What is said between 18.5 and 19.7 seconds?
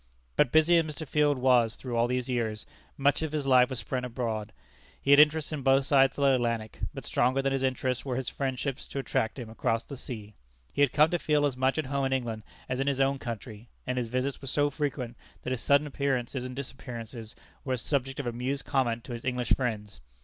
comment to his English